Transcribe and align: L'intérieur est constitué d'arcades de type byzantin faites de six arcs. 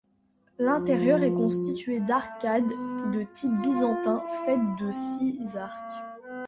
L'intérieur 0.57 1.21
est 1.21 1.31
constitué 1.31 1.99
d'arcades 1.99 2.69
de 3.13 3.21
type 3.35 3.53
byzantin 3.61 4.23
faites 4.47 4.75
de 4.79 4.89
six 4.91 5.55
arcs. 5.55 6.01